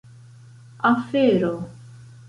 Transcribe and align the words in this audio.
afero 0.91 1.51